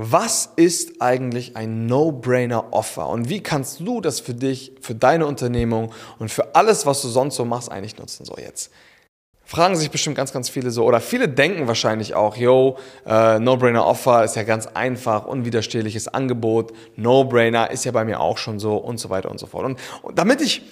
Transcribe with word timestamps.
was 0.00 0.52
ist 0.54 1.02
eigentlich 1.02 1.56
ein 1.56 1.86
No-Brainer-Offer 1.86 3.08
und 3.08 3.28
wie 3.28 3.42
kannst 3.42 3.80
du 3.80 4.00
das 4.00 4.20
für 4.20 4.32
dich, 4.32 4.72
für 4.80 4.94
deine 4.94 5.26
Unternehmung 5.26 5.92
und 6.20 6.30
für 6.30 6.54
alles, 6.54 6.86
was 6.86 7.02
du 7.02 7.08
sonst 7.08 7.34
so 7.34 7.44
machst, 7.44 7.68
eigentlich 7.68 7.98
nutzen? 7.98 8.24
So 8.24 8.36
jetzt 8.36 8.70
fragen 9.44 9.74
sich 9.74 9.90
bestimmt 9.90 10.14
ganz, 10.14 10.32
ganz 10.32 10.48
viele 10.50 10.70
so, 10.70 10.84
oder 10.84 11.00
viele 11.00 11.28
denken 11.28 11.66
wahrscheinlich 11.66 12.14
auch, 12.14 12.36
yo, 12.36 12.76
äh, 13.06 13.40
No-Brainer-Offer 13.40 14.22
ist 14.22 14.36
ja 14.36 14.44
ganz 14.44 14.68
einfach, 14.68 15.26
unwiderstehliches 15.26 16.06
Angebot, 16.06 16.72
No-Brainer 16.94 17.72
ist 17.72 17.84
ja 17.84 17.90
bei 17.90 18.04
mir 18.04 18.20
auch 18.20 18.38
schon 18.38 18.60
so 18.60 18.76
und 18.76 19.00
so 19.00 19.10
weiter 19.10 19.32
und 19.32 19.40
so 19.40 19.46
fort. 19.46 19.64
Und, 19.64 19.80
und 20.02 20.16
damit 20.16 20.40
ich 20.42 20.62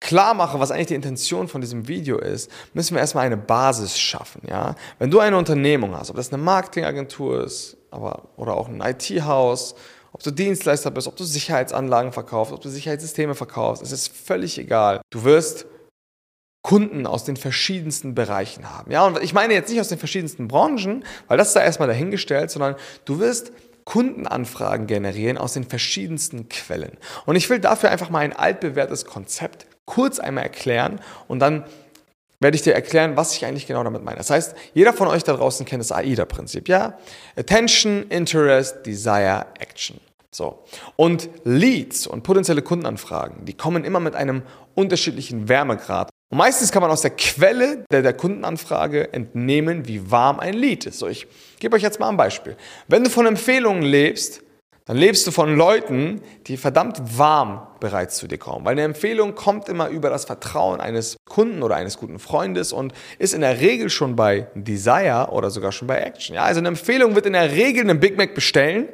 klar 0.00 0.34
mache, 0.34 0.60
was 0.60 0.70
eigentlich 0.70 0.88
die 0.88 0.94
Intention 0.94 1.48
von 1.48 1.60
diesem 1.60 1.88
Video 1.88 2.18
ist, 2.18 2.50
müssen 2.74 2.94
wir 2.94 3.00
erstmal 3.00 3.26
eine 3.26 3.36
Basis 3.36 3.98
schaffen. 3.98 4.42
Ja? 4.48 4.74
Wenn 4.98 5.10
du 5.10 5.20
eine 5.20 5.36
Unternehmung 5.36 5.96
hast, 5.96 6.10
ob 6.10 6.16
das 6.16 6.32
eine 6.32 6.42
Marketingagentur 6.42 7.44
ist 7.44 7.76
aber, 7.90 8.28
oder 8.36 8.54
auch 8.54 8.68
ein 8.68 8.80
IT-Haus, 8.80 9.74
ob 10.12 10.22
du 10.22 10.30
Dienstleister 10.30 10.90
bist, 10.90 11.08
ob 11.08 11.16
du 11.16 11.24
Sicherheitsanlagen 11.24 12.12
verkaufst, 12.12 12.52
ob 12.52 12.60
du 12.60 12.68
Sicherheitssysteme 12.68 13.34
verkaufst, 13.34 13.82
es 13.82 13.92
ist 13.92 14.08
völlig 14.08 14.58
egal. 14.58 15.00
Du 15.10 15.24
wirst 15.24 15.66
Kunden 16.62 17.06
aus 17.06 17.24
den 17.24 17.36
verschiedensten 17.36 18.14
Bereichen 18.14 18.70
haben. 18.70 18.90
Ja, 18.90 19.06
und 19.06 19.22
ich 19.22 19.34
meine 19.34 19.54
jetzt 19.54 19.70
nicht 19.70 19.80
aus 19.80 19.88
den 19.88 19.98
verschiedensten 19.98 20.48
Branchen, 20.48 21.04
weil 21.28 21.36
das 21.36 21.48
ist 21.48 21.56
da 21.56 21.62
erstmal 21.62 21.88
dahingestellt, 21.88 22.50
sondern 22.50 22.76
du 23.04 23.18
wirst 23.18 23.52
Kundenanfragen 23.84 24.86
generieren 24.86 25.36
aus 25.36 25.52
den 25.52 25.64
verschiedensten 25.64 26.48
Quellen. 26.48 26.96
Und 27.26 27.36
ich 27.36 27.50
will 27.50 27.58
dafür 27.58 27.90
einfach 27.90 28.08
mal 28.08 28.20
ein 28.20 28.32
altbewährtes 28.32 29.04
Konzept 29.04 29.66
kurz 29.86 30.18
einmal 30.18 30.44
erklären 30.44 31.00
und 31.28 31.40
dann 31.40 31.64
werde 32.40 32.56
ich 32.56 32.62
dir 32.62 32.74
erklären, 32.74 33.16
was 33.16 33.34
ich 33.36 33.44
eigentlich 33.46 33.66
genau 33.66 33.82
damit 33.84 34.02
meine. 34.02 34.18
Das 34.18 34.30
heißt, 34.30 34.54
jeder 34.74 34.92
von 34.92 35.08
euch 35.08 35.24
da 35.24 35.32
draußen 35.32 35.64
kennt 35.64 35.80
das 35.80 35.92
AIDA-Prinzip, 35.92 36.68
ja? 36.68 36.98
Attention, 37.36 38.06
Interest, 38.10 38.84
Desire, 38.84 39.46
Action. 39.58 39.98
So. 40.30 40.64
Und 40.96 41.28
Leads 41.44 42.06
und 42.06 42.22
potenzielle 42.22 42.60
Kundenanfragen, 42.62 43.44
die 43.44 43.54
kommen 43.54 43.84
immer 43.84 44.00
mit 44.00 44.14
einem 44.14 44.42
unterschiedlichen 44.74 45.48
Wärmegrad 45.48 46.10
und 46.34 46.38
meistens 46.38 46.72
kann 46.72 46.82
man 46.82 46.90
aus 46.90 47.02
der 47.02 47.12
Quelle 47.12 47.84
der, 47.92 48.02
der 48.02 48.12
Kundenanfrage 48.12 49.12
entnehmen, 49.12 49.86
wie 49.86 50.10
warm 50.10 50.40
ein 50.40 50.54
Lied 50.54 50.86
ist. 50.86 50.98
So, 50.98 51.06
ich 51.06 51.28
gebe 51.60 51.76
euch 51.76 51.82
jetzt 51.82 52.00
mal 52.00 52.08
ein 52.08 52.16
Beispiel. 52.16 52.56
Wenn 52.88 53.04
du 53.04 53.10
von 53.10 53.26
Empfehlungen 53.26 53.84
lebst, 53.84 54.42
dann 54.86 54.98
lebst 54.98 55.26
du 55.26 55.30
von 55.30 55.56
Leuten, 55.56 56.20
die 56.46 56.58
verdammt 56.58 57.18
warm 57.18 57.66
bereits 57.80 58.16
zu 58.16 58.26
dir 58.26 58.36
kommen. 58.36 58.66
Weil 58.66 58.72
eine 58.72 58.82
Empfehlung 58.82 59.34
kommt 59.34 59.68
immer 59.68 59.88
über 59.88 60.10
das 60.10 60.26
Vertrauen 60.26 60.80
eines 60.80 61.16
Kunden 61.24 61.62
oder 61.62 61.76
eines 61.76 61.96
guten 61.96 62.18
Freundes 62.18 62.72
und 62.72 62.92
ist 63.18 63.32
in 63.32 63.40
der 63.40 63.60
Regel 63.60 63.88
schon 63.88 64.14
bei 64.14 64.48
Desire 64.54 65.28
oder 65.30 65.48
sogar 65.48 65.72
schon 65.72 65.88
bei 65.88 65.98
Action. 65.98 66.34
Ja, 66.36 66.44
also 66.44 66.58
eine 66.58 66.68
Empfehlung 66.68 67.14
wird 67.14 67.24
in 67.24 67.32
der 67.32 67.52
Regel 67.52 67.82
einen 67.82 67.98
Big 67.98 68.18
Mac 68.18 68.34
bestellen 68.34 68.88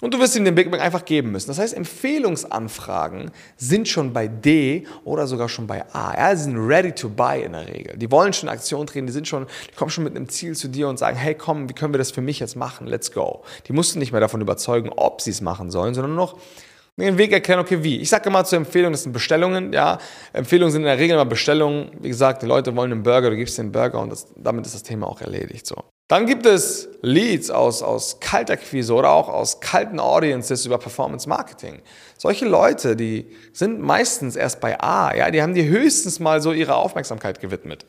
und 0.00 0.14
du 0.14 0.18
wirst 0.20 0.36
ihm 0.36 0.44
den 0.44 0.54
Big 0.54 0.70
Mac 0.70 0.80
einfach 0.80 1.04
geben 1.04 1.32
müssen. 1.32 1.48
Das 1.48 1.58
heißt, 1.58 1.74
Empfehlungsanfragen 1.74 3.30
sind 3.56 3.88
schon 3.88 4.12
bei 4.12 4.28
D 4.28 4.86
oder 5.04 5.26
sogar 5.26 5.48
schon 5.48 5.66
bei 5.66 5.84
A. 5.92 6.14
Ja, 6.16 6.36
sie 6.36 6.44
sind 6.44 6.56
ready 6.56 6.92
to 6.92 7.08
buy 7.08 7.42
in 7.42 7.52
der 7.52 7.66
Regel. 7.66 7.96
Die 7.96 8.10
wollen 8.10 8.32
schon 8.32 8.48
Aktion 8.48 8.86
drehen, 8.86 9.06
die 9.06 9.12
sind 9.12 9.26
schon, 9.26 9.46
die 9.70 9.74
kommen 9.74 9.90
schon 9.90 10.04
mit 10.04 10.14
einem 10.14 10.28
Ziel 10.28 10.54
zu 10.54 10.68
dir 10.68 10.88
und 10.88 10.98
sagen, 10.98 11.16
hey 11.16 11.34
komm, 11.34 11.68
wie 11.68 11.74
können 11.74 11.92
wir 11.92 11.98
das 11.98 12.10
für 12.10 12.20
mich 12.20 12.38
jetzt 12.38 12.54
machen? 12.56 12.86
Let's 12.86 13.12
go. 13.12 13.42
Die 13.66 13.72
musst 13.72 13.94
du 13.94 13.98
nicht 13.98 14.12
mehr 14.12 14.20
davon 14.20 14.40
überzeugen, 14.40 14.90
ob 14.94 15.20
sie 15.20 15.30
es 15.30 15.40
machen 15.40 15.70
sollen, 15.70 15.94
sondern 15.94 16.14
nur 16.14 16.26
noch 16.26 16.38
den 16.96 17.18
Weg 17.18 17.32
erklären, 17.32 17.60
okay, 17.60 17.82
wie. 17.82 18.00
Ich 18.00 18.08
sage 18.08 18.28
immer 18.28 18.44
zur 18.44 18.58
Empfehlung, 18.58 18.92
das 18.92 19.04
sind 19.04 19.12
Bestellungen, 19.12 19.72
ja. 19.72 19.98
Empfehlungen 20.32 20.72
sind 20.72 20.82
in 20.82 20.86
der 20.86 20.98
Regel 20.98 21.14
immer 21.14 21.24
Bestellungen. 21.24 21.90
Wie 22.00 22.08
gesagt, 22.08 22.42
die 22.42 22.46
Leute 22.46 22.74
wollen 22.74 22.92
einen 22.92 23.02
Burger, 23.02 23.30
du 23.30 23.36
gibst 23.36 23.56
den 23.58 23.70
Burger 23.70 24.00
und 24.00 24.10
das, 24.10 24.26
damit 24.36 24.66
ist 24.66 24.74
das 24.74 24.82
Thema 24.82 25.06
auch 25.06 25.20
erledigt, 25.20 25.66
so. 25.66 25.84
Dann 26.08 26.24
gibt 26.24 26.46
es 26.46 26.88
Leads 27.02 27.50
aus, 27.50 27.82
aus 27.82 28.18
Kaltakquise 28.18 28.94
oder 28.94 29.10
auch 29.10 29.28
aus 29.28 29.60
kalten 29.60 30.00
Audiences 30.00 30.64
über 30.64 30.78
Performance 30.78 31.28
Marketing. 31.28 31.82
Solche 32.16 32.46
Leute, 32.46 32.96
die 32.96 33.26
sind 33.52 33.80
meistens 33.80 34.34
erst 34.34 34.60
bei 34.60 34.80
A, 34.80 35.14
ja, 35.14 35.30
die 35.30 35.42
haben 35.42 35.52
dir 35.52 35.66
höchstens 35.66 36.18
mal 36.18 36.40
so 36.40 36.52
ihre 36.52 36.76
Aufmerksamkeit 36.76 37.40
gewidmet. 37.40 37.84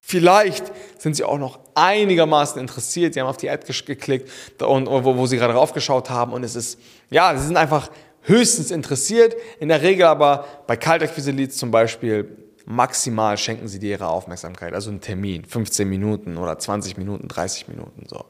Vielleicht 0.00 0.64
sind 0.98 1.14
sie 1.14 1.24
auch 1.24 1.38
noch 1.38 1.60
einigermaßen 1.74 2.60
interessiert, 2.60 3.14
sie 3.14 3.20
haben 3.20 3.28
auf 3.28 3.36
die 3.36 3.48
Ad 3.48 3.64
geklickt 3.86 4.28
und 4.60 4.86
wo, 4.86 5.16
wo 5.16 5.26
sie 5.26 5.36
gerade 5.36 5.54
raufgeschaut 5.54 6.10
haben 6.10 6.32
und 6.32 6.42
es 6.42 6.56
ist, 6.56 6.78
ja, 7.08 7.36
sie 7.36 7.46
sind 7.46 7.56
einfach 7.56 7.88
höchstens 8.22 8.72
interessiert. 8.72 9.36
In 9.60 9.68
der 9.68 9.80
Regel 9.80 10.06
aber 10.06 10.44
bei 10.66 10.76
Kaltakquise 10.76 11.30
Leads 11.30 11.56
zum 11.56 11.70
Beispiel 11.70 12.43
maximal 12.66 13.36
schenken 13.36 13.68
sie 13.68 13.78
dir 13.78 13.90
ihre 13.90 14.08
Aufmerksamkeit, 14.08 14.74
also 14.74 14.90
einen 14.90 15.00
Termin, 15.00 15.44
15 15.44 15.88
Minuten 15.88 16.36
oder 16.36 16.58
20 16.58 16.96
Minuten, 16.96 17.28
30 17.28 17.68
Minuten 17.68 18.06
so. 18.08 18.24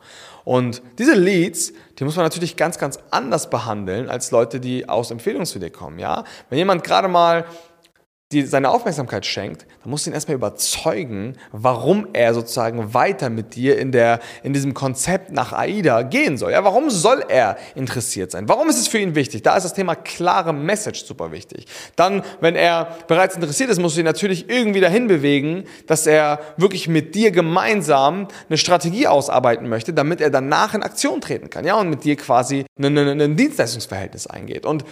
Und 0.45 0.83
diese 0.99 1.15
Leads, 1.15 1.73
die 1.99 2.05
muss 2.05 2.17
man 2.17 2.25
natürlich 2.25 2.57
ganz, 2.57 2.79
ganz 2.79 2.99
anders 3.11 3.49
behandeln 3.51 4.09
als 4.09 4.31
Leute, 4.31 4.61
die 4.61 4.89
aus 4.89 5.11
Empfehlungen 5.11 5.47
zu 5.47 5.59
dir 5.59 5.71
kommen, 5.71 5.99
ja. 5.99 6.25
Wenn 6.51 6.59
jemand 6.59 6.85
gerade 6.85 7.09
mal 7.09 7.45
die 8.35 8.43
seine 8.43 8.71
Aufmerksamkeit 8.71 9.25
schenkt, 9.25 9.67
dann 9.83 9.91
musst 9.91 10.07
du 10.07 10.11
ihn 10.11 10.15
erstmal 10.15 10.35
überzeugen, 10.35 11.37
warum 11.53 12.09
er 12.13 12.35
sozusagen 12.35 12.93
weiter 12.93 13.31
mit 13.31 13.55
dir 13.55 13.79
in, 13.79 13.93
der, 13.93 14.21
in 14.43 14.53
diesem 14.53 14.75
Konzept 14.75 15.33
nach 15.33 15.53
AIDA 15.53 16.03
gehen 16.03 16.37
soll. 16.37 16.53
Ja, 16.53 16.65
warum 16.65 16.91
soll 16.91 17.25
er 17.29 17.57
interessiert 17.75 18.33
sein? 18.33 18.49
Warum 18.49 18.69
ist 18.69 18.79
es 18.79 18.89
für 18.89 18.99
ihn 18.99 19.15
wichtig? 19.15 19.43
Da 19.43 19.57
ist 19.57 19.63
das 19.63 19.75
Thema 19.75 19.95
klare 19.95 20.53
Message 20.53 21.05
super 21.05 21.33
wichtig. 21.33 21.67
Dann, 21.97 22.23
wenn 22.41 22.57
er 22.57 22.97
bereits 23.07 23.37
interessiert 23.37 23.71
ist, 23.71 23.81
musst 23.81 23.97
du 23.97 24.01
ihn 24.01 24.07
natürlich 24.07 24.51
irgendwie 24.51 24.81
dahin 24.81 25.07
bewegen, 25.07 25.65
dass 25.87 26.07
er 26.07 26.41
wirklich 26.57 26.89
mit 26.89 27.15
dir 27.15 27.31
gemeinsam 27.31 28.29
eine 28.49 28.59
Strategie 28.59 29.07
ausarbeiten 29.07 29.69
möchte, 29.69 29.93
damit 29.93 30.21
er 30.21 30.31
danach 30.31 30.75
in 30.75 30.83
Aktion 30.83 31.21
treten 31.21 31.51
kann. 31.51 31.65
Ja, 31.65 31.79
und 31.79 31.89
mit 31.89 32.05
dir 32.05 32.17
quasi 32.17 32.67
ein, 32.79 32.99
ein, 32.99 33.37
Dienstleistungsverhältnis 33.37 34.27
eingeht. 34.27 34.67
Und 34.67 34.85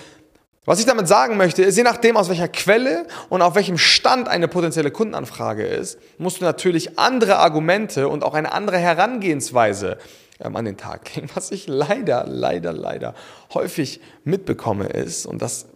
was 0.64 0.78
ich 0.78 0.86
damit 0.86 1.08
sagen 1.08 1.36
möchte, 1.36 1.62
ist, 1.62 1.76
je 1.76 1.82
nachdem, 1.82 2.16
aus 2.16 2.28
welcher 2.28 2.46
Quelle 2.46 3.06
und 3.28 3.42
auf 3.42 3.56
welchem 3.56 3.78
Stand 3.78 4.28
eine 4.28 4.46
potenzielle 4.46 4.92
Kundenanfrage 4.92 5.66
ist, 5.66 5.98
musst 6.18 6.40
du 6.40 6.44
natürlich 6.44 6.98
andere 7.00 7.38
Argumente 7.38 8.08
und 8.08 8.22
auch 8.22 8.34
eine 8.34 8.52
andere 8.52 8.78
Herangehensweise 8.78 9.98
ähm, 10.40 10.54
an 10.54 10.64
den 10.64 10.76
Tag 10.76 11.14
legen. 11.14 11.28
Was 11.34 11.50
ich 11.50 11.66
leider, 11.66 12.26
leider, 12.28 12.72
leider 12.72 13.14
häufig 13.54 14.00
mitbekomme 14.22 14.86
ist, 14.86 15.26
und 15.26 15.42
das 15.42 15.66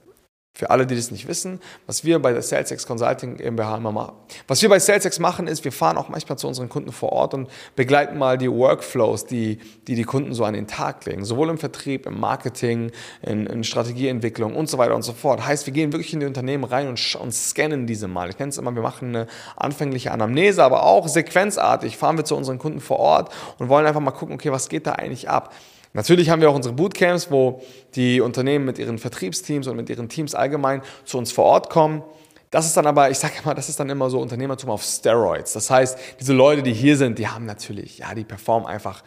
für 0.56 0.70
alle, 0.70 0.86
die 0.86 0.96
das 0.96 1.10
nicht 1.10 1.28
wissen, 1.28 1.60
was 1.86 2.02
wir 2.02 2.18
bei 2.18 2.32
der 2.32 2.40
SalesX 2.40 2.86
Consulting 2.86 3.36
GmbH 3.36 3.76
immer 3.76 3.92
machen. 3.92 4.14
Was 4.48 4.62
wir 4.62 4.70
bei 4.70 4.78
SalesX 4.78 5.18
machen, 5.18 5.48
ist, 5.48 5.64
wir 5.64 5.72
fahren 5.72 5.98
auch 5.98 6.08
manchmal 6.08 6.38
zu 6.38 6.48
unseren 6.48 6.70
Kunden 6.70 6.92
vor 6.92 7.12
Ort 7.12 7.34
und 7.34 7.50
begleiten 7.76 8.16
mal 8.16 8.38
die 8.38 8.50
Workflows, 8.50 9.26
die 9.26 9.58
die, 9.86 9.94
die 9.94 10.04
Kunden 10.04 10.32
so 10.32 10.44
an 10.44 10.54
den 10.54 10.66
Tag 10.66 11.04
legen. 11.04 11.26
Sowohl 11.26 11.50
im 11.50 11.58
Vertrieb, 11.58 12.06
im 12.06 12.18
Marketing, 12.18 12.90
in, 13.20 13.44
in 13.44 13.64
Strategieentwicklung 13.64 14.56
und 14.56 14.70
so 14.70 14.78
weiter 14.78 14.94
und 14.94 15.02
so 15.02 15.12
fort. 15.12 15.46
Heißt, 15.46 15.66
wir 15.66 15.74
gehen 15.74 15.92
wirklich 15.92 16.14
in 16.14 16.20
die 16.20 16.26
Unternehmen 16.26 16.64
rein 16.64 16.88
und, 16.88 17.16
und 17.16 17.34
scannen 17.34 17.86
diese 17.86 18.08
mal. 18.08 18.30
Ich 18.30 18.38
nenne 18.38 18.48
es 18.48 18.56
immer, 18.56 18.74
wir 18.74 18.80
machen 18.80 19.14
eine 19.14 19.26
anfängliche 19.56 20.10
Anamnese, 20.10 20.64
aber 20.64 20.84
auch 20.84 21.06
sequenzartig 21.06 21.98
fahren 21.98 22.16
wir 22.16 22.24
zu 22.24 22.34
unseren 22.34 22.58
Kunden 22.58 22.80
vor 22.80 22.98
Ort 22.98 23.30
und 23.58 23.68
wollen 23.68 23.84
einfach 23.84 24.00
mal 24.00 24.10
gucken, 24.10 24.36
okay, 24.36 24.50
was 24.52 24.70
geht 24.70 24.86
da 24.86 24.92
eigentlich 24.92 25.28
ab? 25.28 25.52
Natürlich 25.96 26.28
haben 26.28 26.42
wir 26.42 26.50
auch 26.50 26.54
unsere 26.54 26.74
Bootcamps, 26.74 27.30
wo 27.30 27.62
die 27.94 28.20
Unternehmen 28.20 28.66
mit 28.66 28.78
ihren 28.78 28.98
Vertriebsteams 28.98 29.66
und 29.66 29.76
mit 29.76 29.88
ihren 29.88 30.10
Teams 30.10 30.34
allgemein 30.34 30.82
zu 31.06 31.16
uns 31.16 31.32
vor 31.32 31.46
Ort 31.46 31.70
kommen. 31.70 32.02
Das 32.50 32.66
ist 32.66 32.76
dann 32.76 32.86
aber, 32.86 33.10
ich 33.10 33.18
sage 33.18 33.32
immer, 33.42 33.54
das 33.54 33.70
ist 33.70 33.80
dann 33.80 33.88
immer 33.88 34.10
so 34.10 34.20
Unternehmertum 34.20 34.68
auf 34.68 34.82
Steroids. 34.82 35.54
Das 35.54 35.70
heißt, 35.70 35.98
diese 36.20 36.34
Leute, 36.34 36.62
die 36.62 36.74
hier 36.74 36.98
sind, 36.98 37.18
die 37.18 37.28
haben 37.28 37.46
natürlich, 37.46 37.96
ja, 37.96 38.14
die 38.14 38.24
performen 38.24 38.68
einfach 38.68 39.02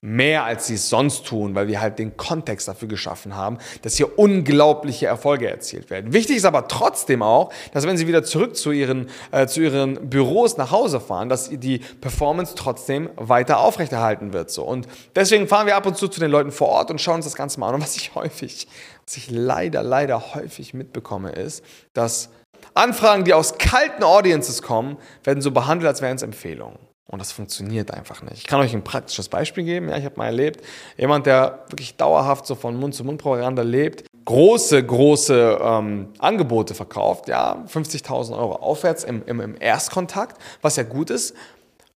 mehr 0.00 0.44
als 0.44 0.66
sie 0.66 0.74
es 0.74 0.88
sonst 0.88 1.26
tun, 1.26 1.54
weil 1.54 1.68
wir 1.68 1.80
halt 1.80 1.98
den 1.98 2.16
Kontext 2.16 2.66
dafür 2.66 2.88
geschaffen 2.88 3.36
haben, 3.36 3.58
dass 3.82 3.96
hier 3.96 4.18
unglaubliche 4.18 5.06
Erfolge 5.06 5.48
erzielt 5.48 5.90
werden. 5.90 6.12
Wichtig 6.12 6.36
ist 6.36 6.44
aber 6.44 6.66
trotzdem 6.66 7.22
auch, 7.22 7.52
dass 7.72 7.86
wenn 7.86 7.96
sie 7.96 8.08
wieder 8.08 8.24
zurück 8.24 8.56
zu 8.56 8.72
ihren, 8.72 9.08
äh, 9.30 9.46
zu 9.46 9.60
ihren 9.60 10.10
Büros 10.10 10.56
nach 10.56 10.72
Hause 10.72 11.00
fahren, 11.00 11.28
dass 11.28 11.50
die 11.50 11.78
Performance 11.78 12.54
trotzdem 12.56 13.10
weiter 13.16 13.60
aufrechterhalten 13.60 14.32
wird. 14.32 14.50
So. 14.50 14.64
Und 14.64 14.88
deswegen 15.14 15.46
fahren 15.46 15.66
wir 15.66 15.76
ab 15.76 15.86
und 15.86 15.96
zu 15.96 16.08
zu 16.08 16.18
den 16.18 16.32
Leuten 16.32 16.50
vor 16.50 16.68
Ort 16.68 16.90
und 16.90 17.00
schauen 17.00 17.16
uns 17.16 17.24
das 17.24 17.36
Ganze 17.36 17.60
mal 17.60 17.68
an. 17.68 17.76
Und 17.76 17.82
was 17.82 17.96
ich 17.96 18.12
häufig, 18.16 18.66
was 19.06 19.16
ich 19.16 19.30
leider, 19.30 19.84
leider 19.84 20.34
häufig 20.34 20.74
mitbekomme, 20.74 21.30
ist, 21.30 21.64
dass 21.92 22.28
Anfragen, 22.74 23.24
die 23.24 23.34
aus 23.34 23.58
kalten 23.58 24.02
Audiences 24.02 24.62
kommen, 24.62 24.96
werden 25.22 25.42
so 25.42 25.50
behandelt, 25.50 25.88
als 25.88 26.02
wären 26.02 26.16
es 26.16 26.22
Empfehlungen. 26.22 26.78
Und 27.12 27.18
das 27.18 27.30
funktioniert 27.30 27.90
einfach 27.90 28.22
nicht. 28.22 28.38
Ich 28.38 28.46
kann 28.46 28.58
euch 28.60 28.72
ein 28.72 28.82
praktisches 28.82 29.28
Beispiel 29.28 29.64
geben. 29.64 29.90
Ja, 29.90 29.98
ich 29.98 30.06
habe 30.06 30.16
mal 30.16 30.24
erlebt, 30.24 30.64
jemand, 30.96 31.26
der 31.26 31.66
wirklich 31.68 31.94
dauerhaft 31.98 32.46
so 32.46 32.54
von 32.54 32.74
Mund-zu-Mund-Propaganda 32.76 33.60
lebt, 33.60 34.06
große, 34.24 34.82
große 34.82 35.60
ähm, 35.62 36.08
Angebote 36.18 36.74
verkauft, 36.74 37.28
ja, 37.28 37.62
50.000 37.68 38.32
Euro 38.34 38.54
aufwärts 38.54 39.04
im, 39.04 39.22
im, 39.26 39.40
im 39.42 39.56
Erstkontakt, 39.60 40.40
was 40.62 40.76
ja 40.76 40.84
gut 40.84 41.10
ist, 41.10 41.36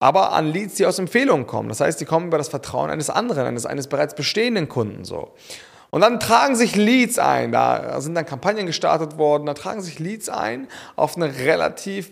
aber 0.00 0.32
an 0.32 0.48
Leads, 0.48 0.74
die 0.74 0.86
aus 0.86 0.98
Empfehlungen 0.98 1.46
kommen. 1.46 1.68
Das 1.68 1.78
heißt, 1.78 2.00
die 2.00 2.06
kommen 2.06 2.26
über 2.26 2.38
das 2.38 2.48
Vertrauen 2.48 2.90
eines 2.90 3.08
anderen, 3.08 3.46
eines, 3.46 3.66
eines 3.66 3.86
bereits 3.86 4.16
bestehenden 4.16 4.68
Kunden 4.68 5.04
so. 5.04 5.32
Und 5.94 6.00
dann 6.00 6.18
tragen 6.18 6.56
sich 6.56 6.74
Leads 6.74 7.20
ein. 7.20 7.52
Da 7.52 8.00
sind 8.00 8.16
dann 8.16 8.26
Kampagnen 8.26 8.66
gestartet 8.66 9.16
worden. 9.16 9.46
Da 9.46 9.54
tragen 9.54 9.80
sich 9.80 10.00
Leads 10.00 10.28
ein 10.28 10.66
auf, 10.96 11.14
eine 11.14 11.38
relativ, 11.38 12.10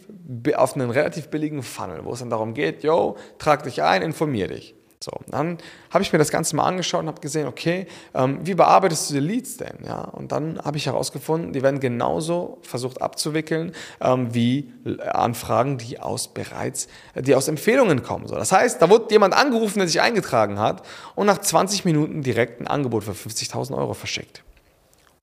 auf 0.55 0.77
einen 0.77 0.91
relativ 0.91 1.31
billigen 1.31 1.65
Funnel, 1.65 2.05
wo 2.05 2.13
es 2.13 2.21
dann 2.21 2.31
darum 2.31 2.55
geht, 2.55 2.85
yo, 2.85 3.17
trag 3.39 3.65
dich 3.65 3.83
ein, 3.83 4.03
informier 4.03 4.47
dich. 4.47 4.77
So, 5.03 5.11
dann 5.27 5.59
habe 5.91 6.03
ich 6.03 6.13
mir 6.13 6.19
das 6.19 6.31
Ganze 6.31 6.55
mal 6.55 6.65
angeschaut 6.65 7.01
und 7.01 7.09
habe 7.09 7.21
gesehen, 7.21 7.47
okay, 7.47 7.87
ähm, 8.15 8.39
wie 8.43 8.55
bearbeitest 8.55 9.11
du 9.11 9.15
die 9.15 9.21
Leads 9.21 9.57
denn? 9.57 9.79
Ja, 9.85 10.03
und 10.03 10.33
dann 10.33 10.61
habe 10.65 10.77
ich 10.77 10.87
herausgefunden, 10.87 11.53
die 11.53 11.63
werden 11.63 11.81
genauso 11.81 12.59
versucht 12.63 13.03
abzuwickeln 13.03 13.73
ähm, 14.01 14.33
wie 14.33 14.73
Anfragen, 15.13 15.79
die 15.79 15.99
aus 15.99 16.29
bereits, 16.29 16.89
die 17.17 17.35
aus 17.35 17.49
Empfehlungen 17.49 18.03
kommen. 18.03 18.29
So, 18.29 18.37
das 18.37 18.53
heißt, 18.53 18.81
da 18.81 18.89
wurde 18.91 19.07
jemand 19.11 19.35
angerufen, 19.35 19.81
der 19.81 19.89
sich 19.89 20.01
eingetragen 20.01 20.59
hat 20.59 20.83
und 21.15 21.27
nach 21.27 21.39
20 21.39 21.85
Minuten 21.85 22.23
direkt 22.23 22.61
ein 22.61 22.67
Angebot 22.67 23.05
für 23.05 23.13
50.000 23.13 23.77
Euro 23.77 23.95
verschickt. 23.95 24.43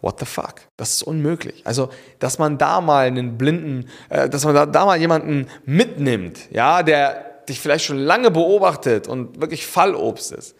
What 0.01 0.19
the 0.19 0.25
fuck? 0.25 0.55
Das 0.77 0.91
ist 0.91 1.03
unmöglich. 1.03 1.61
Also, 1.65 1.89
dass 2.19 2.39
man 2.39 2.57
da 2.57 2.79
mal 2.79 3.07
einen 3.07 3.37
blinden, 3.37 3.89
äh, 4.09 4.29
dass 4.29 4.45
man 4.45 4.55
da, 4.55 4.65
da 4.65 4.85
mal 4.85 4.97
jemanden 4.97 5.47
mitnimmt, 5.65 6.49
ja, 6.51 6.83
der 6.83 7.28
dich 7.49 7.59
vielleicht 7.59 7.85
schon 7.85 7.97
lange 7.97 8.31
beobachtet 8.31 9.07
und 9.07 9.41
wirklich 9.41 9.65
Fallobst 9.65 10.31
ist, 10.31 10.55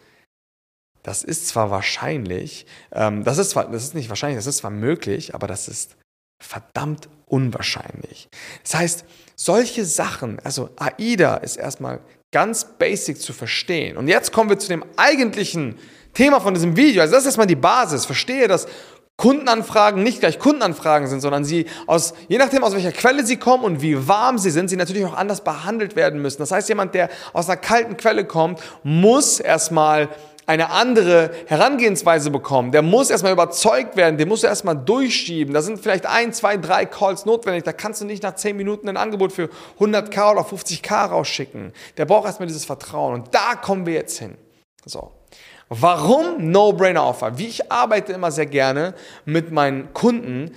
das 1.02 1.24
ist 1.24 1.48
zwar 1.48 1.70
wahrscheinlich, 1.70 2.66
ähm, 2.92 3.24
das, 3.24 3.38
ist 3.38 3.50
zwar, 3.50 3.70
das 3.70 3.84
ist 3.84 3.94
nicht 3.94 4.08
wahrscheinlich, 4.08 4.38
das 4.38 4.46
ist 4.46 4.58
zwar 4.58 4.70
möglich, 4.70 5.34
aber 5.34 5.46
das 5.46 5.68
ist 5.68 5.96
verdammt 6.42 7.08
unwahrscheinlich. 7.26 8.28
Das 8.62 8.74
heißt, 8.74 9.04
solche 9.36 9.84
Sachen, 9.84 10.38
also 10.40 10.70
AIDA 10.76 11.36
ist 11.36 11.56
erstmal 11.56 12.00
ganz 12.32 12.64
basic 12.64 13.20
zu 13.20 13.32
verstehen. 13.32 13.96
Und 13.96 14.08
jetzt 14.08 14.32
kommen 14.32 14.50
wir 14.50 14.58
zu 14.58 14.68
dem 14.68 14.84
eigentlichen 14.96 15.78
Thema 16.14 16.40
von 16.40 16.54
diesem 16.54 16.76
Video. 16.76 17.02
Also 17.02 17.14
das 17.14 17.22
ist 17.22 17.28
erstmal 17.28 17.46
die 17.46 17.56
Basis. 17.56 18.06
Verstehe, 18.06 18.48
dass 18.48 18.66
Kundenanfragen 19.20 20.02
nicht 20.02 20.20
gleich 20.20 20.38
Kundenanfragen 20.38 21.06
sind, 21.06 21.20
sondern 21.20 21.44
sie 21.44 21.66
aus, 21.86 22.14
je 22.28 22.38
nachdem 22.38 22.64
aus 22.64 22.72
welcher 22.72 22.90
Quelle 22.90 23.26
sie 23.26 23.36
kommen 23.36 23.64
und 23.64 23.82
wie 23.82 24.08
warm 24.08 24.38
sie 24.38 24.50
sind, 24.50 24.70
sie 24.70 24.76
natürlich 24.76 25.04
auch 25.04 25.14
anders 25.14 25.42
behandelt 25.42 25.94
werden 25.94 26.22
müssen. 26.22 26.38
Das 26.38 26.52
heißt, 26.52 26.70
jemand, 26.70 26.94
der 26.94 27.10
aus 27.34 27.46
einer 27.46 27.58
kalten 27.58 27.98
Quelle 27.98 28.24
kommt, 28.24 28.60
muss 28.82 29.38
erstmal 29.38 30.08
eine 30.46 30.70
andere 30.70 31.32
Herangehensweise 31.44 32.30
bekommen. 32.30 32.72
Der 32.72 32.80
muss 32.80 33.10
erstmal 33.10 33.34
überzeugt 33.34 33.94
werden, 33.94 34.16
den 34.16 34.26
musst 34.26 34.42
du 34.42 34.46
erstmal 34.46 34.78
durchschieben. 34.78 35.52
Da 35.52 35.60
sind 35.60 35.80
vielleicht 35.80 36.06
ein, 36.06 36.32
zwei, 36.32 36.56
drei 36.56 36.86
Calls 36.86 37.26
notwendig. 37.26 37.64
Da 37.64 37.74
kannst 37.74 38.00
du 38.00 38.06
nicht 38.06 38.22
nach 38.22 38.36
zehn 38.36 38.56
Minuten 38.56 38.88
ein 38.88 38.96
Angebot 38.96 39.34
für 39.34 39.50
100k 39.78 40.32
oder 40.32 40.40
50k 40.40 41.08
rausschicken. 41.08 41.74
Der 41.98 42.06
braucht 42.06 42.24
erstmal 42.24 42.46
dieses 42.46 42.64
Vertrauen. 42.64 43.16
Und 43.16 43.34
da 43.34 43.54
kommen 43.54 43.84
wir 43.84 43.92
jetzt 43.92 44.18
hin. 44.18 44.34
So. 44.86 45.12
Warum 45.72 46.50
No-Brainer-Offer? 46.50 47.38
Wie 47.38 47.46
ich 47.46 47.70
arbeite 47.70 48.12
immer 48.12 48.32
sehr 48.32 48.46
gerne 48.46 48.92
mit 49.24 49.52
meinen 49.52 49.94
Kunden, 49.94 50.50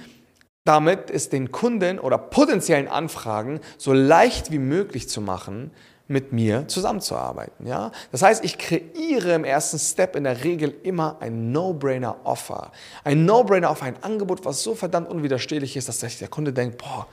damit 0.66 1.12
es 1.12 1.30
den 1.30 1.52
Kunden 1.52 2.00
oder 2.00 2.18
potenziellen 2.18 2.88
Anfragen 2.88 3.60
so 3.78 3.94
leicht 3.94 4.52
wie 4.52 4.58
möglich 4.58 5.08
zu 5.08 5.22
machen, 5.22 5.70
mit 6.08 6.34
mir 6.34 6.68
zusammenzuarbeiten. 6.68 7.68
Ja? 7.68 7.92
Das 8.12 8.24
heißt, 8.24 8.44
ich 8.44 8.58
kreiere 8.58 9.36
im 9.36 9.46
ersten 9.46 9.78
Step 9.78 10.16
in 10.16 10.24
der 10.24 10.44
Regel 10.44 10.74
immer 10.82 11.18
ein 11.20 11.52
No-Brainer-Offer. 11.52 12.72
Ein 13.04 13.26
No-Brainer-Offer, 13.26 13.86
ein 13.86 14.02
Angebot, 14.02 14.44
was 14.46 14.64
so 14.64 14.74
verdammt 14.74 15.10
unwiderstehlich 15.10 15.78
ist, 15.78 15.90
dass 15.90 16.00
sich 16.00 16.18
der 16.18 16.28
Kunde 16.28 16.54
denkt, 16.54 16.80
boah, 16.80 17.06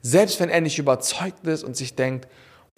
selbst 0.00 0.38
wenn 0.38 0.48
er 0.48 0.60
nicht 0.60 0.78
überzeugt 0.78 1.44
ist 1.44 1.64
und 1.64 1.76
sich 1.76 1.96
denkt, 1.96 2.28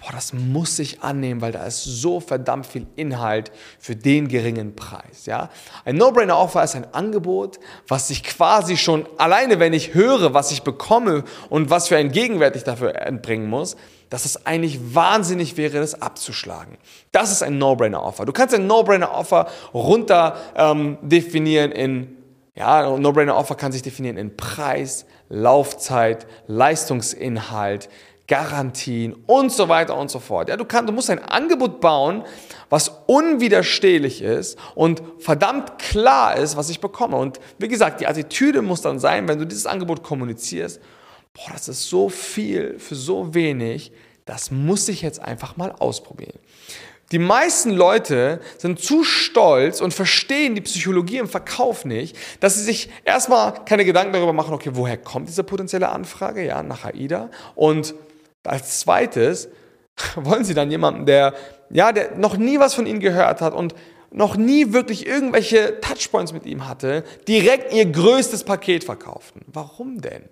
boah, 0.01 0.13
das 0.13 0.33
muss 0.33 0.79
ich 0.79 1.03
annehmen, 1.03 1.43
weil 1.43 1.53
da 1.53 1.65
ist 1.67 1.85
so 1.85 2.21
verdammt 2.21 2.67
viel 2.67 2.87
Inhalt 2.97 3.53
für 3.79 3.95
den 3.95 4.29
geringen 4.29 4.75
Preis. 4.75 5.27
Ja? 5.27 5.51
Ein 5.85 5.97
No-Brainer-Offer 5.97 6.65
ist 6.65 6.75
ein 6.75 6.93
Angebot, 6.95 7.61
was 7.87 8.09
sich 8.09 8.25
quasi 8.25 8.79
schon 8.79 9.07
alleine, 9.19 9.61
wenn 9.61 9.75
ich 9.75 9.93
höre, 9.93 10.33
was 10.33 10.53
ich 10.53 10.63
bekomme 10.63 11.25
und 11.51 11.69
was 11.69 11.89
für 11.89 11.99
einen 11.99 12.13
Gegenwert 12.13 12.57
ich 12.57 12.65
dafür 12.65 12.97
entbringen 12.97 13.51
muss, 13.51 13.77
dass 14.09 14.25
es 14.25 14.47
eigentlich 14.47 14.95
wahnsinnig 14.95 15.59
wäre, 15.59 15.79
das 15.79 16.01
abzuschlagen. 16.01 16.79
Das 17.13 17.31
ist 17.31 17.43
ein 17.43 17.59
No-Brainer-Offer. 17.59 18.25
Du 18.25 18.33
kannst 18.33 18.55
ein 18.55 18.67
No-Brainer-Offer 18.67 19.49
runter 19.75 20.37
ähm, 20.57 20.97
definieren 21.03 21.73
in, 21.73 22.17
ja, 22.55 22.97
No-Brainer-Offer 22.97 23.55
kann 23.55 23.71
sich 23.71 23.83
definieren 23.83 24.17
in 24.17 24.37
Preis, 24.37 25.05
Laufzeit, 25.29 26.27
Leistungsinhalt, 26.47 27.91
Garantien 28.31 29.17
und 29.27 29.51
so 29.51 29.69
weiter 29.69 29.97
und 29.97 30.09
so 30.09 30.21
fort. 30.21 30.49
Ja, 30.49 30.57
du, 30.57 30.65
kannst, 30.65 30.89
du 30.89 30.93
musst 30.93 31.11
ein 31.11 31.19
Angebot 31.19 31.81
bauen, 31.81 32.23
was 32.69 32.93
unwiderstehlich 33.07 34.23
ist 34.23 34.57
und 34.77 35.03
verdammt 35.19 35.81
klar 35.81 36.37
ist, 36.37 36.57
was 36.57 36.71
ich 36.71 36.79
bekomme. 36.79 37.17
Und 37.17 37.41
wie 37.59 37.67
gesagt, 37.67 38.01
die 38.01 38.07
Attitüde 38.07 38.63
muss 38.63 38.83
dann 38.83 39.01
sein, 39.01 39.27
wenn 39.27 39.41
du 39.41 39.47
dieses 39.47 39.67
Angebot 39.67 40.05
kommunizierst, 40.05 40.81
boah, 41.35 41.53
das 41.53 41.67
ist 41.67 41.89
so 41.89 42.09
viel 42.09 42.79
für 42.79 42.95
so 42.95 43.35
wenig, 43.35 43.91
das 44.27 44.53
muss 44.53 44.89
ich 44.89 45.03
jetzt 45.03 45.21
einfach 45.21 45.57
mal 45.57 45.73
ausprobieren. 45.73 46.39
Die 47.11 47.19
meisten 47.19 47.71
Leute 47.71 48.39
sind 48.59 48.79
zu 48.79 49.03
stolz 49.03 49.81
und 49.81 49.93
verstehen 49.93 50.55
die 50.55 50.61
Psychologie 50.61 51.19
im 51.19 51.29
Verkauf 51.29 51.85
nicht, 51.85 52.17
dass 52.39 52.55
sie 52.55 52.63
sich 52.63 52.91
erstmal 53.05 53.65
keine 53.65 53.85
Gedanken 53.85 54.13
darüber 54.13 54.33
machen, 54.33 54.55
okay, 54.55 54.71
woher 54.75 54.97
kommt 54.97 55.29
diese 55.29 55.43
potenzielle 55.43 55.89
Anfrage, 55.89 56.47
ja, 56.47 56.63
nach 56.63 56.85
AIDA 56.85 57.29
und 57.57 57.97
als 58.45 58.81
zweites 58.81 59.49
wollen 60.17 60.45
sie 60.45 60.55
dann 60.55 60.71
jemanden, 60.71 61.07
der, 61.07 61.35
ja, 61.71 61.93
der 61.93 62.17
noch 62.17 62.37
nie 62.37 62.59
was 62.59 62.75
von 62.75 62.87
ihnen 62.87 63.01
gehört 63.01 63.41
hat 63.41 63.55
und 63.55 63.75
noch 64.13 64.37
nie 64.37 64.73
wirklich 64.73 65.07
irgendwelche 65.07 65.81
Touchpoints 65.81 66.33
mit 66.33 66.45
ihm 66.45 66.67
hatte, 66.67 67.05
direkt 67.29 67.73
ihr 67.73 67.87
größtes 67.87 68.43
Paket 68.45 68.83
verkaufen. 68.83 69.43
Warum 69.47 70.01
denn? 70.01 70.25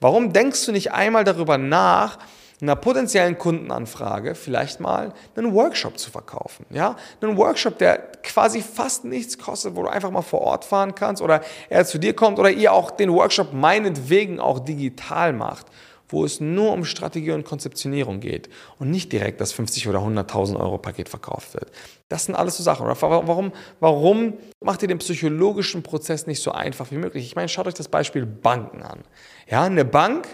Warum 0.00 0.32
denkst 0.32 0.64
du 0.64 0.72
nicht 0.72 0.92
einmal 0.92 1.24
darüber 1.24 1.58
nach, 1.58 2.18
einer 2.60 2.76
potenziellen 2.76 3.36
Kundenanfrage 3.36 4.34
vielleicht 4.34 4.80
mal 4.80 5.12
einen 5.36 5.52
Workshop 5.52 5.98
zu 5.98 6.10
verkaufen. 6.10 6.64
Ja? 6.70 6.96
Einen 7.20 7.36
Workshop, 7.36 7.78
der 7.78 7.98
quasi 8.22 8.62
fast 8.62 9.04
nichts 9.04 9.38
kostet, 9.38 9.76
wo 9.76 9.82
du 9.82 9.88
einfach 9.88 10.10
mal 10.10 10.22
vor 10.22 10.40
Ort 10.40 10.64
fahren 10.64 10.94
kannst 10.94 11.20
oder 11.20 11.42
er 11.68 11.84
zu 11.84 11.98
dir 11.98 12.14
kommt 12.16 12.38
oder 12.38 12.50
ihr 12.50 12.72
auch 12.72 12.90
den 12.90 13.12
Workshop 13.12 13.52
meinetwegen 13.52 14.40
auch 14.40 14.58
digital 14.58 15.32
macht 15.32 15.66
wo 16.08 16.24
es 16.24 16.40
nur 16.40 16.72
um 16.72 16.84
Strategie 16.84 17.32
und 17.32 17.44
Konzeptionierung 17.44 18.20
geht 18.20 18.48
und 18.78 18.90
nicht 18.90 19.12
direkt 19.12 19.40
das 19.40 19.52
50 19.52 19.88
oder 19.88 20.00
100.000 20.00 20.58
Euro 20.58 20.78
Paket 20.78 21.08
verkauft 21.08 21.54
wird. 21.54 21.70
Das 22.08 22.24
sind 22.24 22.34
alles 22.34 22.56
so 22.56 22.62
Sachen. 22.62 22.86
Warum, 22.86 23.52
warum 23.80 24.34
macht 24.60 24.82
ihr 24.82 24.88
den 24.88 24.98
psychologischen 24.98 25.82
Prozess 25.82 26.26
nicht 26.26 26.42
so 26.42 26.52
einfach 26.52 26.90
wie 26.90 26.98
möglich? 26.98 27.24
Ich 27.24 27.36
meine, 27.36 27.48
schaut 27.48 27.66
euch 27.66 27.74
das 27.74 27.88
Beispiel 27.88 28.26
Banken 28.26 28.82
an. 28.82 29.00
Ja, 29.48 29.64
eine 29.64 29.84
Bank, 29.84 30.26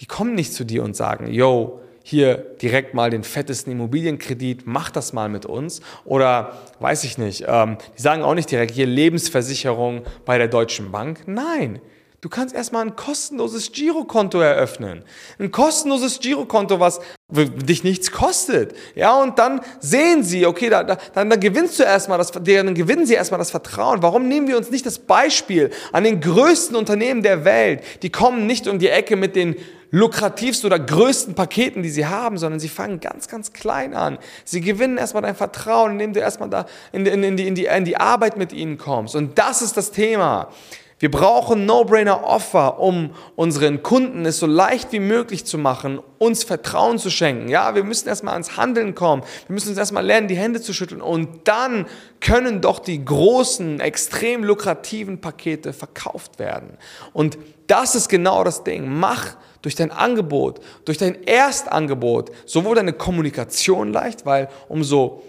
die 0.00 0.06
kommen 0.06 0.34
nicht 0.34 0.52
zu 0.52 0.64
dir 0.64 0.82
und 0.82 0.96
sagen, 0.96 1.32
yo, 1.32 1.80
hier 2.02 2.36
direkt 2.62 2.94
mal 2.94 3.10
den 3.10 3.24
fettesten 3.24 3.72
Immobilienkredit, 3.72 4.62
mach 4.64 4.90
das 4.90 5.12
mal 5.12 5.28
mit 5.28 5.44
uns. 5.44 5.80
Oder 6.04 6.56
weiß 6.78 7.02
ich 7.02 7.18
nicht, 7.18 7.44
ähm, 7.48 7.78
die 7.96 8.02
sagen 8.02 8.22
auch 8.22 8.34
nicht 8.34 8.48
direkt 8.48 8.72
hier 8.72 8.86
Lebensversicherung 8.86 10.02
bei 10.24 10.38
der 10.38 10.46
Deutschen 10.46 10.92
Bank. 10.92 11.26
Nein, 11.26 11.80
Du 12.26 12.30
kannst 12.30 12.56
erstmal 12.56 12.84
ein 12.84 12.96
kostenloses 12.96 13.70
Girokonto 13.70 14.40
eröffnen. 14.40 15.04
Ein 15.38 15.52
kostenloses 15.52 16.18
Girokonto, 16.18 16.80
was 16.80 16.98
dich 17.30 17.84
nichts 17.84 18.10
kostet. 18.10 18.74
Ja, 18.96 19.22
und 19.22 19.38
dann 19.38 19.60
sehen 19.78 20.24
sie, 20.24 20.44
okay, 20.44 20.68
da, 20.68 20.82
da, 20.82 20.98
dann, 21.14 21.30
dann 21.30 21.38
gewinnst 21.38 21.78
du 21.78 21.84
erstmal 21.84 22.18
das, 22.18 22.32
dann 22.32 22.74
gewinnen 22.74 23.06
sie 23.06 23.14
erstmal 23.14 23.38
das 23.38 23.52
Vertrauen. 23.52 24.02
Warum 24.02 24.26
nehmen 24.26 24.48
wir 24.48 24.56
uns 24.56 24.72
nicht 24.72 24.84
das 24.84 24.98
Beispiel 24.98 25.70
an 25.92 26.02
den 26.02 26.20
größten 26.20 26.74
Unternehmen 26.74 27.22
der 27.22 27.44
Welt? 27.44 27.84
Die 28.02 28.10
kommen 28.10 28.48
nicht 28.48 28.66
um 28.66 28.80
die 28.80 28.88
Ecke 28.88 29.14
mit 29.14 29.36
den 29.36 29.54
lukrativsten 29.92 30.66
oder 30.66 30.80
größten 30.80 31.36
Paketen, 31.36 31.84
die 31.84 31.90
sie 31.90 32.06
haben, 32.06 32.38
sondern 32.38 32.58
sie 32.58 32.68
fangen 32.68 32.98
ganz, 32.98 33.28
ganz 33.28 33.52
klein 33.52 33.94
an. 33.94 34.18
Sie 34.44 34.62
gewinnen 34.62 34.98
erstmal 34.98 35.22
dein 35.22 35.36
Vertrauen, 35.36 35.92
indem 35.92 36.12
du 36.12 36.18
erstmal 36.18 36.50
da 36.50 36.66
in, 36.90 37.06
in, 37.06 37.22
in, 37.22 37.36
die, 37.36 37.46
in, 37.46 37.54
die, 37.54 37.66
in 37.66 37.84
die 37.84 37.96
Arbeit 37.96 38.36
mit 38.36 38.52
ihnen 38.52 38.78
kommst. 38.78 39.14
Und 39.14 39.38
das 39.38 39.62
ist 39.62 39.76
das 39.76 39.92
Thema. 39.92 40.50
Wir 40.98 41.10
brauchen 41.10 41.66
No-Brainer-Offer, 41.66 42.80
um 42.80 43.10
unseren 43.34 43.82
Kunden 43.82 44.24
es 44.24 44.38
so 44.38 44.46
leicht 44.46 44.92
wie 44.92 44.98
möglich 44.98 45.44
zu 45.44 45.58
machen, 45.58 46.00
uns 46.16 46.42
Vertrauen 46.42 46.98
zu 46.98 47.10
schenken. 47.10 47.48
Ja, 47.50 47.74
wir 47.74 47.84
müssen 47.84 48.08
erstmal 48.08 48.32
ans 48.32 48.56
Handeln 48.56 48.94
kommen. 48.94 49.22
Wir 49.46 49.52
müssen 49.52 49.68
uns 49.68 49.78
erstmal 49.78 50.06
lernen, 50.06 50.26
die 50.26 50.36
Hände 50.36 50.62
zu 50.62 50.72
schütteln. 50.72 51.02
Und 51.02 51.48
dann 51.48 51.84
können 52.20 52.62
doch 52.62 52.78
die 52.78 53.04
großen, 53.04 53.78
extrem 53.80 54.42
lukrativen 54.42 55.20
Pakete 55.20 55.74
verkauft 55.74 56.38
werden. 56.38 56.78
Und 57.12 57.36
das 57.66 57.94
ist 57.94 58.08
genau 58.08 58.42
das 58.42 58.64
Ding. 58.64 58.88
Mach 58.88 59.36
durch 59.60 59.74
dein 59.74 59.90
Angebot, 59.90 60.60
durch 60.86 60.96
dein 60.96 61.24
Erstangebot 61.24 62.30
sowohl 62.46 62.74
deine 62.74 62.94
Kommunikation 62.94 63.92
leicht, 63.92 64.24
weil 64.24 64.48
umso, 64.68 65.22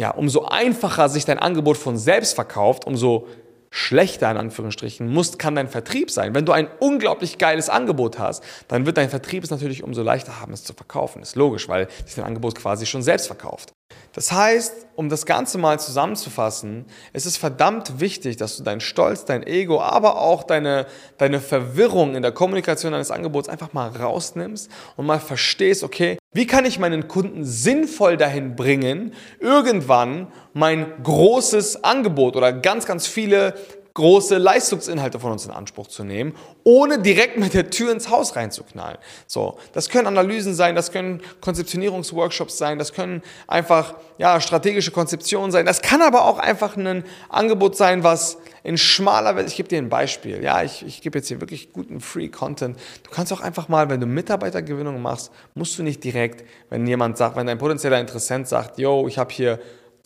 ja, 0.00 0.10
umso 0.10 0.46
einfacher 0.46 1.08
sich 1.08 1.24
dein 1.24 1.38
Angebot 1.38 1.76
von 1.76 1.96
selbst 1.96 2.34
verkauft, 2.34 2.84
umso 2.84 3.28
schlechter 3.70 4.30
in 4.30 4.36
Anführungsstrichen 4.36 5.08
muss, 5.08 5.38
kann 5.38 5.54
dein 5.54 5.68
Vertrieb 5.68 6.10
sein. 6.10 6.34
Wenn 6.34 6.44
du 6.44 6.52
ein 6.52 6.68
unglaublich 6.80 7.38
geiles 7.38 7.68
Angebot 7.68 8.18
hast, 8.18 8.42
dann 8.68 8.86
wird 8.86 8.96
dein 8.96 9.10
Vertrieb 9.10 9.44
es 9.44 9.50
natürlich 9.50 9.82
umso 9.82 10.02
leichter 10.02 10.40
haben, 10.40 10.52
es 10.52 10.64
zu 10.64 10.74
verkaufen. 10.74 11.22
Ist 11.22 11.36
logisch, 11.36 11.68
weil 11.68 11.88
sich 12.04 12.14
dein 12.14 12.24
Angebot 12.24 12.54
quasi 12.54 12.86
schon 12.86 13.02
selbst 13.02 13.26
verkauft. 13.26 13.72
Das 14.18 14.32
heißt, 14.32 14.86
um 14.96 15.08
das 15.08 15.26
Ganze 15.26 15.58
mal 15.58 15.78
zusammenzufassen, 15.78 16.86
es 17.12 17.24
ist 17.24 17.36
verdammt 17.36 18.00
wichtig, 18.00 18.36
dass 18.36 18.56
du 18.56 18.64
deinen 18.64 18.80
Stolz, 18.80 19.24
dein 19.24 19.46
Ego, 19.46 19.80
aber 19.80 20.20
auch 20.20 20.42
deine, 20.42 20.86
deine 21.18 21.38
Verwirrung 21.38 22.16
in 22.16 22.22
der 22.22 22.32
Kommunikation 22.32 22.90
deines 22.90 23.12
Angebots 23.12 23.48
einfach 23.48 23.74
mal 23.74 23.88
rausnimmst 23.90 24.70
und 24.96 25.06
mal 25.06 25.20
verstehst, 25.20 25.84
okay, 25.84 26.18
wie 26.32 26.48
kann 26.48 26.64
ich 26.64 26.80
meinen 26.80 27.06
Kunden 27.06 27.44
sinnvoll 27.44 28.16
dahin 28.16 28.56
bringen, 28.56 29.14
irgendwann 29.38 30.32
mein 30.52 31.00
großes 31.02 31.84
Angebot 31.84 32.34
oder 32.34 32.52
ganz, 32.52 32.86
ganz 32.86 33.06
viele 33.06 33.54
große 33.94 34.38
Leistungsinhalte 34.38 35.18
von 35.18 35.32
uns 35.32 35.44
in 35.44 35.50
Anspruch 35.50 35.88
zu 35.88 36.04
nehmen, 36.04 36.34
ohne 36.62 37.00
direkt 37.00 37.36
mit 37.36 37.54
der 37.54 37.70
Tür 37.70 37.90
ins 37.92 38.10
Haus 38.10 38.36
reinzuknallen. 38.36 38.98
So, 39.26 39.58
das 39.72 39.88
können 39.88 40.06
Analysen 40.06 40.54
sein, 40.54 40.74
das 40.74 40.92
können 40.92 41.20
Konzeptionierungsworkshops 41.40 42.58
sein, 42.58 42.78
das 42.78 42.92
können 42.92 43.22
einfach 43.46 43.94
ja, 44.18 44.40
strategische 44.40 44.90
Konzeptionen 44.90 45.50
sein. 45.50 45.66
Das 45.66 45.82
kann 45.82 46.02
aber 46.02 46.24
auch 46.24 46.38
einfach 46.38 46.76
ein 46.76 47.04
Angebot 47.28 47.76
sein, 47.76 48.04
was 48.04 48.38
in 48.62 48.76
schmaler 48.76 49.34
Welt, 49.36 49.48
ich 49.48 49.56
gebe 49.56 49.68
dir 49.68 49.78
ein 49.78 49.88
Beispiel, 49.88 50.42
ja, 50.42 50.62
ich, 50.62 50.84
ich 50.84 51.00
gebe 51.00 51.18
jetzt 51.18 51.28
hier 51.28 51.40
wirklich 51.40 51.72
guten 51.72 52.00
Free 52.00 52.28
Content. 52.28 52.78
Du 53.02 53.10
kannst 53.10 53.32
auch 53.32 53.40
einfach 53.40 53.68
mal, 53.68 53.88
wenn 53.88 54.00
du 54.00 54.06
Mitarbeitergewinnung 54.06 55.00
machst, 55.00 55.32
musst 55.54 55.78
du 55.78 55.82
nicht 55.82 56.04
direkt, 56.04 56.44
wenn 56.68 56.86
jemand 56.86 57.16
sagt, 57.16 57.36
wenn 57.36 57.46
dein 57.46 57.58
potenzieller 57.58 58.00
Interessent 58.00 58.46
sagt, 58.46 58.78
yo, 58.78 59.08
ich 59.08 59.18
habe 59.18 59.32
hier 59.32 59.58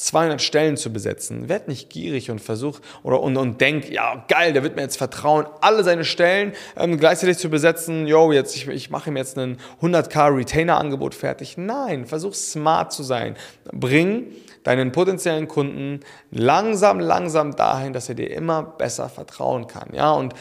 200 0.02 0.42
Stellen 0.42 0.76
zu 0.76 0.92
besetzen. 0.92 1.48
Werd 1.48 1.68
nicht 1.68 1.88
gierig 1.88 2.30
und 2.30 2.40
versuch 2.40 2.80
oder 3.04 3.20
und, 3.20 3.36
und 3.36 3.60
denk, 3.60 3.88
ja 3.88 4.24
geil, 4.28 4.52
der 4.52 4.64
wird 4.64 4.74
mir 4.74 4.82
jetzt 4.82 4.96
vertrauen, 4.96 5.46
alle 5.60 5.84
seine 5.84 6.04
Stellen 6.04 6.52
ähm, 6.76 6.98
gleichzeitig 6.98 7.38
zu 7.38 7.50
besetzen. 7.50 8.06
Yo, 8.08 8.32
jetzt 8.32 8.56
ich, 8.56 8.66
ich 8.66 8.90
mache 8.90 9.10
ihm 9.10 9.16
jetzt 9.16 9.38
ein 9.38 9.58
100k 9.80 10.36
Retainer-Angebot 10.36 11.14
fertig. 11.14 11.56
Nein, 11.56 12.06
versuch 12.06 12.34
smart 12.34 12.92
zu 12.92 13.04
sein. 13.04 13.36
Bring 13.72 14.26
deinen 14.64 14.90
potenziellen 14.90 15.46
Kunden 15.46 16.00
langsam, 16.30 16.98
langsam 16.98 17.54
dahin, 17.54 17.92
dass 17.92 18.08
er 18.08 18.16
dir 18.16 18.30
immer 18.30 18.62
besser 18.62 19.08
vertrauen 19.08 19.66
kann. 19.66 19.90
Ja 19.92 20.12
und 20.12 20.34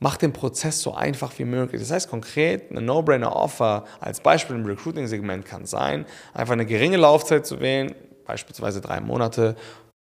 Mach 0.00 0.18
den 0.18 0.34
Prozess 0.34 0.82
so 0.82 0.92
einfach 0.92 1.32
wie 1.38 1.46
möglich. 1.46 1.80
Das 1.80 1.90
heißt 1.90 2.10
konkret, 2.10 2.70
eine 2.70 2.82
No-Brainer-Offer 2.82 3.84
als 4.00 4.20
Beispiel 4.20 4.54
im 4.54 4.66
Recruiting-Segment 4.66 5.46
kann 5.46 5.64
sein, 5.64 6.04
einfach 6.34 6.52
eine 6.52 6.66
geringe 6.66 6.98
Laufzeit 6.98 7.46
zu 7.46 7.60
wählen, 7.60 7.94
beispielsweise 8.24 8.80
drei 8.80 9.00
Monate, 9.00 9.56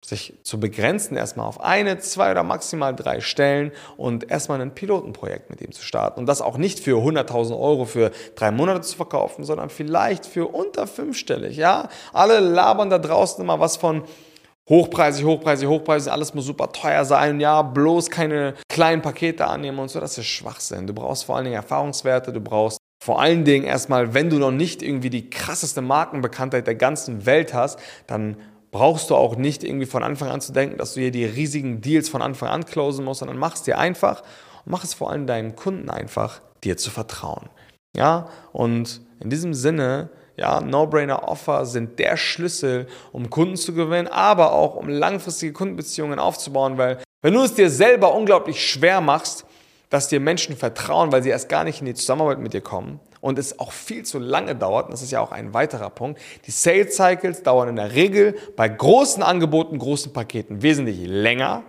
sich 0.06 0.34
zu 0.44 0.60
begrenzen, 0.60 1.16
erstmal 1.16 1.48
auf 1.48 1.62
eine, 1.62 1.98
zwei 2.00 2.32
oder 2.32 2.44
maximal 2.44 2.94
drei 2.94 3.22
Stellen 3.22 3.72
und 3.96 4.30
erstmal 4.30 4.60
ein 4.60 4.76
Pilotenprojekt 4.76 5.50
mit 5.50 5.62
ihm 5.62 5.72
zu 5.72 5.84
starten. 5.84 6.20
Und 6.20 6.26
das 6.26 6.42
auch 6.42 6.58
nicht 6.58 6.80
für 6.80 6.98
100.000 6.98 7.58
Euro 7.58 7.86
für 7.86 8.12
drei 8.36 8.52
Monate 8.52 8.82
zu 8.82 8.98
verkaufen, 8.98 9.46
sondern 9.46 9.70
vielleicht 9.70 10.26
für 10.26 10.48
unter 10.48 10.88
fünfstellig. 10.88 11.56
Ja? 11.56 11.88
Alle 12.12 12.40
labern 12.40 12.90
da 12.90 13.00
draußen 13.00 13.42
immer 13.42 13.60
was 13.60 13.78
von 13.78 14.04
hochpreisig, 14.70 15.26
hochpreisig, 15.26 15.68
hochpreisig, 15.68 16.12
alles 16.12 16.34
muss 16.34 16.46
super 16.46 16.72
teuer 16.72 17.06
sein. 17.06 17.40
Ja, 17.40 17.62
bloß 17.62 18.10
keine 18.10 18.56
kleinen 18.70 19.02
Pakete 19.02 19.48
annehmen 19.48 19.80
und 19.80 19.90
so. 19.90 20.00
Das 20.00 20.18
ist 20.18 20.26
Schwachsinn. 20.26 20.88
Du 20.88 20.94
brauchst 20.94 21.26
vor 21.26 21.36
allen 21.36 21.46
Dingen 21.46 21.56
Erfahrungswerte, 21.56 22.34
du 22.34 22.42
brauchst 22.42 22.78
vor 23.04 23.20
allen 23.20 23.44
Dingen 23.44 23.66
erstmal, 23.66 24.14
wenn 24.14 24.30
du 24.30 24.40
noch 24.40 24.52
nicht 24.52 24.82
irgendwie 24.82 25.10
die 25.10 25.30
krasseste 25.30 25.82
Markenbekanntheit 25.82 26.68
der 26.68 26.76
ganzen 26.76 27.26
Welt 27.26 27.54
hast, 27.54 27.78
dann 28.08 28.38
brauchst 28.72 29.10
du 29.10 29.16
auch 29.18 29.36
nicht 29.36 29.66
irgendwie 29.66 29.88
von 29.88 30.04
Anfang 30.04 30.30
an 30.30 30.40
zu 30.40 30.54
denken, 30.54 30.78
dass 30.78 30.94
du 30.94 31.02
hier 31.02 31.12
die 31.12 31.26
riesigen 31.26 31.82
Deals 31.82 32.08
von 32.08 32.22
Anfang 32.22 32.48
an 32.48 32.66
closen 32.66 33.04
musst, 33.04 33.20
sondern 33.20 33.38
mach 33.38 33.56
es 33.56 33.64
dir 33.64 33.78
einfach 33.78 34.22
und 34.22 34.72
mach 34.72 34.86
es 34.86 34.94
vor 34.94 35.12
allem 35.12 35.28
deinen 35.28 35.58
Kunden 35.58 35.90
einfach, 35.90 36.40
dir 36.64 36.78
zu 36.78 36.92
vertrauen. 36.92 37.50
Ja, 37.94 38.30
und 38.54 39.02
in 39.20 39.30
diesem 39.30 39.54
Sinne, 39.54 40.10
ja, 40.38 40.62
No-Brainer-Offer 40.62 41.66
sind 41.66 42.00
der 42.00 42.16
Schlüssel, 42.16 42.88
um 43.12 43.30
Kunden 43.30 43.58
zu 43.58 43.74
gewinnen, 43.74 44.08
aber 44.08 44.54
auch 44.54 44.78
um 44.78 44.88
langfristige 44.88 45.52
Kundenbeziehungen 45.52 46.20
aufzubauen, 46.20 46.78
weil 46.78 47.00
wenn 47.22 47.34
du 47.34 47.42
es 47.42 47.54
dir 47.54 47.70
selber 47.70 48.16
unglaublich 48.16 48.66
schwer 48.66 49.02
machst, 49.02 49.46
dass 49.94 50.08
dir 50.08 50.20
Menschen 50.20 50.58
vertrauen, 50.58 51.12
weil 51.12 51.22
sie 51.22 51.30
erst 51.30 51.50
gar 51.50 51.64
nicht 51.64 51.80
in 51.80 51.86
die 51.86 51.94
Zusammenarbeit 51.94 52.40
mit 52.40 52.54
dir 52.54 52.62
kommen 52.62 53.00
und 53.22 53.38
es 53.38 53.60
auch 53.60 53.72
viel 53.72 54.02
zu 54.04 54.18
lange 54.18 54.56
dauert, 54.56 54.86
und 54.86 54.92
das 54.92 55.04
ist 55.04 55.12
ja 55.12 55.22
auch 55.22 55.32
ein 55.32 55.54
weiterer 55.54 55.92
Punkt, 55.92 56.20
die 56.48 56.52
Sales 56.52 56.96
Cycles 56.96 57.44
dauern 57.44 57.70
in 57.70 57.76
der 57.76 57.94
Regel 57.94 58.36
bei 58.56 58.68
großen 58.68 59.22
Angeboten, 59.22 59.78
großen 59.78 60.12
Paketen 60.12 60.64
wesentlich 60.64 61.06
länger 61.06 61.62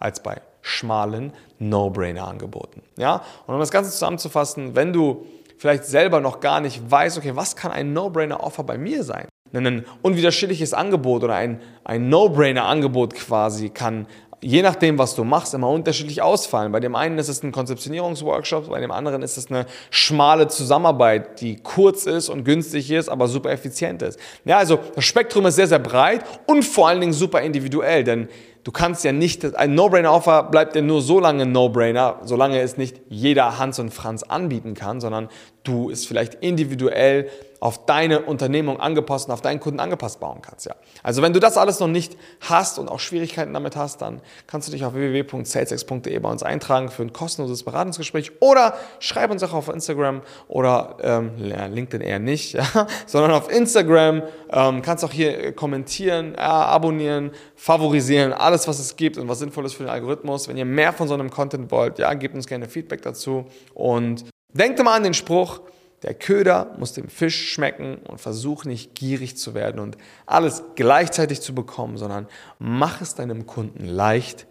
als 0.00 0.24
bei 0.24 0.40
schmalen 0.60 1.32
No-Brainer-Angeboten. 1.60 2.82
Ja? 2.96 3.22
Und 3.46 3.54
um 3.54 3.60
das 3.60 3.70
Ganze 3.70 3.92
zusammenzufassen, 3.92 4.74
wenn 4.74 4.92
du 4.92 5.26
vielleicht 5.56 5.84
selber 5.84 6.18
noch 6.18 6.40
gar 6.40 6.60
nicht 6.60 6.90
weißt, 6.90 7.16
okay, 7.16 7.36
was 7.36 7.54
kann 7.54 7.70
ein 7.70 7.92
No-Brainer-Offer 7.92 8.64
bei 8.64 8.76
mir 8.76 9.04
sein? 9.04 9.28
Ein 9.52 9.86
unwiderstehliches 10.02 10.74
Angebot 10.74 11.22
oder 11.22 11.36
ein, 11.36 11.60
ein 11.84 12.08
No-Brainer-Angebot 12.08 13.14
quasi 13.14 13.70
kann 13.70 14.08
je 14.40 14.62
nachdem, 14.62 14.98
was 14.98 15.14
du 15.14 15.24
machst, 15.24 15.54
immer 15.54 15.68
unterschiedlich 15.68 16.22
ausfallen. 16.22 16.72
Bei 16.72 16.80
dem 16.80 16.94
einen 16.94 17.18
ist 17.18 17.28
es 17.28 17.42
ein 17.42 17.52
Konzeptionierungsworkshop, 17.52 18.68
bei 18.68 18.80
dem 18.80 18.90
anderen 18.90 19.22
ist 19.22 19.36
es 19.36 19.50
eine 19.50 19.66
schmale 19.90 20.48
Zusammenarbeit, 20.48 21.40
die 21.40 21.56
kurz 21.56 22.06
ist 22.06 22.28
und 22.28 22.44
günstig 22.44 22.90
ist, 22.90 23.08
aber 23.08 23.28
super 23.28 23.50
effizient 23.50 24.02
ist. 24.02 24.18
Ja, 24.44 24.58
also 24.58 24.78
das 24.94 25.04
Spektrum 25.04 25.46
ist 25.46 25.56
sehr, 25.56 25.66
sehr 25.66 25.78
breit 25.78 26.24
und 26.46 26.64
vor 26.64 26.88
allen 26.88 27.00
Dingen 27.00 27.12
super 27.12 27.40
individuell, 27.40 28.04
denn 28.04 28.28
du 28.64 28.70
kannst 28.70 29.04
ja 29.04 29.12
nicht, 29.12 29.56
ein 29.56 29.74
No-Brainer-Offer 29.74 30.44
bleibt 30.44 30.76
ja 30.76 30.82
nur 30.82 31.00
so 31.00 31.18
lange 31.18 31.46
No-Brainer, 31.46 32.20
solange 32.22 32.60
es 32.60 32.76
nicht 32.76 33.00
jeder 33.08 33.58
Hans 33.58 33.78
und 33.78 33.92
Franz 33.92 34.22
anbieten 34.22 34.74
kann, 34.74 35.00
sondern 35.00 35.28
du 35.64 35.90
es 35.90 36.06
vielleicht 36.06 36.34
individuell 36.36 37.28
auf 37.60 37.86
deine 37.86 38.22
Unternehmung 38.22 38.80
angepasst 38.80 39.28
und 39.28 39.34
auf 39.34 39.40
deinen 39.40 39.60
Kunden 39.60 39.80
angepasst 39.80 40.20
bauen 40.20 40.40
kannst. 40.42 40.66
Ja. 40.66 40.74
Also 41.02 41.22
wenn 41.22 41.32
du 41.32 41.40
das 41.40 41.56
alles 41.56 41.80
noch 41.80 41.88
nicht 41.88 42.16
hast 42.40 42.78
und 42.78 42.88
auch 42.88 43.00
Schwierigkeiten 43.00 43.52
damit 43.52 43.76
hast, 43.76 44.02
dann 44.02 44.20
kannst 44.46 44.68
du 44.68 44.72
dich 44.72 44.84
auf 44.84 44.94
www.salesex.de 44.94 46.18
bei 46.18 46.30
uns 46.30 46.42
eintragen 46.42 46.88
für 46.88 47.02
ein 47.02 47.12
kostenloses 47.12 47.64
Beratungsgespräch 47.64 48.32
oder 48.40 48.74
schreib 49.00 49.30
uns 49.30 49.42
auch 49.42 49.52
auf 49.52 49.68
Instagram 49.68 50.22
oder 50.46 50.96
ähm, 51.02 51.32
LinkedIn 51.38 52.00
eher 52.00 52.18
nicht, 52.18 52.52
ja, 52.54 52.86
sondern 53.06 53.32
auf 53.32 53.50
Instagram 53.50 54.22
ähm, 54.50 54.82
kannst 54.82 55.04
auch 55.04 55.12
hier 55.12 55.52
kommentieren, 55.52 56.34
äh, 56.34 56.40
abonnieren, 56.40 57.32
favorisieren, 57.56 58.32
alles 58.32 58.68
was 58.68 58.78
es 58.78 58.96
gibt 58.96 59.18
und 59.18 59.28
was 59.28 59.40
sinnvoll 59.40 59.66
ist 59.66 59.74
für 59.74 59.84
den 59.84 59.90
Algorithmus. 59.90 60.48
Wenn 60.48 60.56
ihr 60.56 60.64
mehr 60.64 60.92
von 60.92 61.08
so 61.08 61.14
einem 61.14 61.30
Content 61.30 61.70
wollt, 61.70 61.98
ja, 61.98 62.14
gebt 62.14 62.34
uns 62.34 62.46
gerne 62.46 62.68
Feedback 62.68 63.02
dazu 63.02 63.46
und 63.74 64.24
denkt 64.52 64.82
mal 64.82 64.94
an 64.94 65.02
den 65.02 65.14
Spruch, 65.14 65.60
der 66.02 66.14
Köder 66.14 66.74
muss 66.78 66.92
dem 66.92 67.08
Fisch 67.08 67.52
schmecken 67.52 67.96
und 67.96 68.20
versuch 68.20 68.64
nicht 68.64 68.94
gierig 68.94 69.36
zu 69.36 69.54
werden 69.54 69.80
und 69.80 69.96
alles 70.26 70.62
gleichzeitig 70.74 71.40
zu 71.40 71.54
bekommen, 71.54 71.96
sondern 71.96 72.26
mach 72.58 73.00
es 73.00 73.14
deinem 73.14 73.46
Kunden 73.46 73.86
leicht, 73.86 74.46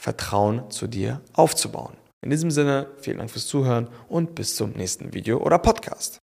Vertrauen 0.00 0.70
zu 0.70 0.86
dir 0.86 1.20
aufzubauen. 1.32 1.96
In 2.22 2.30
diesem 2.30 2.50
Sinne, 2.50 2.90
vielen 2.98 3.18
Dank 3.18 3.30
fürs 3.30 3.46
Zuhören 3.46 3.88
und 4.08 4.34
bis 4.34 4.56
zum 4.56 4.72
nächsten 4.72 5.12
Video 5.12 5.38
oder 5.38 5.58
Podcast. 5.58 6.23